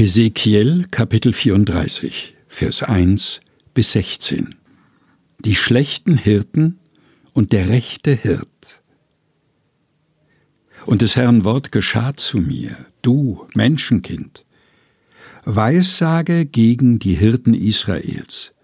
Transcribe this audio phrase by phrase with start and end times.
[0.00, 3.42] Hesekiel Kapitel 34, Vers 1
[3.74, 4.54] bis 16
[5.40, 6.78] Die schlechten Hirten
[7.34, 8.82] und der rechte Hirt.
[10.86, 14.46] Und des Herrn Wort geschah zu mir, du Menschenkind,
[15.44, 18.54] Weissage gegen die Hirten Israels.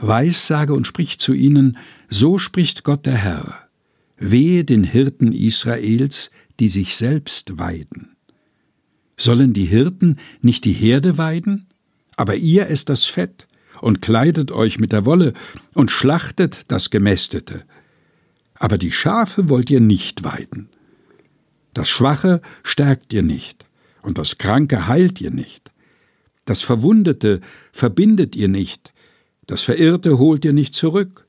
[0.00, 1.78] Weissage und sprich zu ihnen,
[2.10, 3.70] so spricht Gott der Herr.
[4.18, 6.30] Wehe den Hirten Israels,
[6.60, 8.13] die sich selbst weiden.
[9.16, 11.66] Sollen die Hirten nicht die Herde weiden?
[12.16, 13.46] Aber ihr esst das Fett
[13.80, 15.34] und kleidet euch mit der Wolle
[15.72, 17.64] und schlachtet das Gemästete.
[18.54, 20.68] Aber die Schafe wollt ihr nicht weiden.
[21.74, 23.66] Das Schwache stärkt ihr nicht,
[24.02, 25.72] und das Kranke heilt ihr nicht.
[26.44, 27.40] Das Verwundete
[27.72, 28.92] verbindet ihr nicht,
[29.46, 31.26] das Verirrte holt ihr nicht zurück,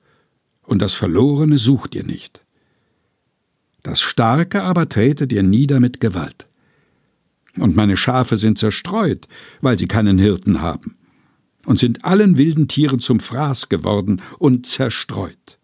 [0.62, 2.44] und das Verlorene sucht ihr nicht.
[3.82, 6.48] Das Starke aber tretet ihr nieder mit Gewalt
[7.58, 9.28] und meine Schafe sind zerstreut,
[9.62, 10.96] weil sie keinen Hirten haben,
[11.66, 15.58] und sind allen wilden Tieren zum Fraß geworden und zerstreut.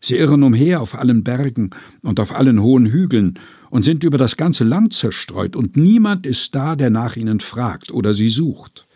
[0.00, 1.70] Sie irren umher auf allen Bergen
[2.02, 3.38] und auf allen hohen Hügeln
[3.70, 7.90] und sind über das ganze Land zerstreut, und niemand ist da, der nach ihnen fragt
[7.90, 8.86] oder sie sucht.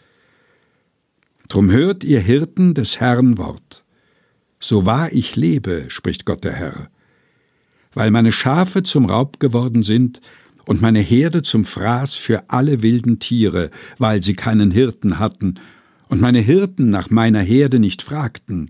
[1.48, 3.84] Drum hört ihr Hirten des Herrn Wort.
[4.58, 6.88] So wahr ich lebe, spricht Gott der Herr.
[7.94, 10.20] Weil meine Schafe zum Raub geworden sind,
[10.66, 15.56] und meine Herde zum Fraß für alle wilden Tiere, weil sie keinen Hirten hatten,
[16.08, 18.68] und meine Hirten nach meiner Herde nicht fragten,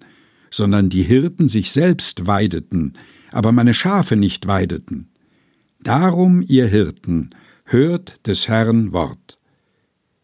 [0.51, 2.97] sondern die Hirten sich selbst weideten,
[3.33, 5.09] aber meine Schafe nicht weideten.
[5.83, 7.31] Darum, ihr Hirten,
[7.65, 9.39] hört des Herrn Wort.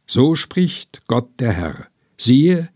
[0.06, 1.86] So spricht Gott der Herr.
[2.16, 2.69] Siehe,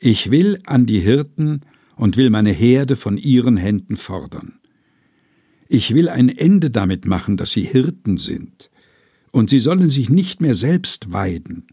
[0.00, 1.62] ich will an die Hirten
[1.96, 4.57] und will meine Herde von ihren Händen fordern.
[5.68, 8.70] Ich will ein Ende damit machen, dass sie Hirten sind,
[9.30, 11.66] und sie sollen sich nicht mehr selbst weiden.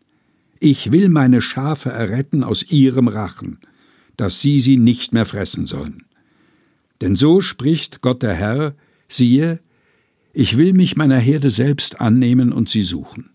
[0.59, 3.59] Ich will meine Schafe erretten aus ihrem Rachen,
[4.17, 6.03] dass sie sie nicht mehr fressen sollen.
[7.01, 8.75] Denn so spricht Gott der Herr,
[9.07, 9.59] siehe,
[10.33, 13.34] ich will mich meiner Herde selbst annehmen und sie suchen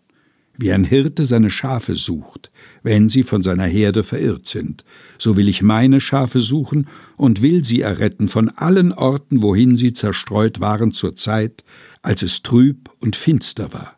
[0.60, 2.50] wie ein Hirte seine Schafe sucht,
[2.82, 4.84] wenn sie von seiner Herde verirrt sind,
[5.18, 9.92] so will ich meine Schafe suchen und will sie erretten von allen Orten, wohin sie
[9.92, 11.64] zerstreut waren zur Zeit,
[12.02, 13.96] als es trüb und finster war.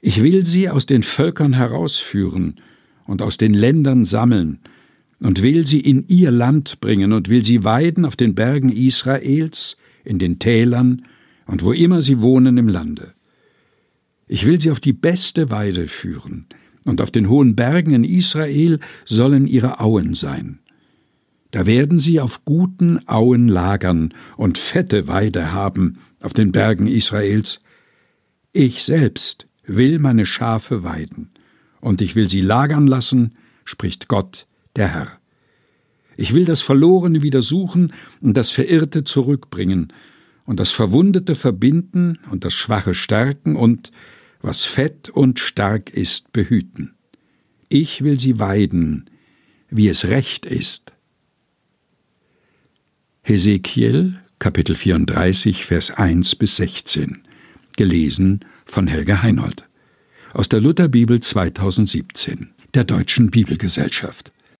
[0.00, 2.60] Ich will sie aus den Völkern herausführen
[3.04, 4.60] und aus den Ländern sammeln,
[5.20, 9.76] und will sie in ihr Land bringen und will sie weiden auf den Bergen Israels,
[10.04, 11.02] in den Tälern
[11.46, 13.14] und wo immer sie wohnen im Lande.
[14.28, 16.46] Ich will sie auf die beste Weide führen,
[16.84, 20.60] und auf den hohen Bergen in Israel sollen ihre Auen sein.
[21.50, 27.60] Da werden sie auf guten Auen lagern und fette Weide haben auf den Bergen Israels.
[28.52, 31.30] Ich selbst will meine Schafe weiden,
[31.80, 33.34] und ich will sie lagern lassen,
[33.64, 34.46] spricht Gott,
[34.76, 35.18] der Herr.
[36.18, 39.92] Ich will das Verlorene wieder suchen und das Verirrte zurückbringen,
[40.44, 43.92] und das Verwundete verbinden und das Schwache stärken und
[44.40, 46.94] was fett und stark ist, behüten.
[47.68, 49.10] Ich will sie weiden,
[49.70, 50.92] wie es recht ist.
[53.22, 57.22] Hesekiel, Kapitel 34, Vers 1 bis 16.
[57.76, 59.68] Gelesen von Helga Heinold.
[60.32, 64.32] Aus der Lutherbibel 2017, der Deutschen Bibelgesellschaft.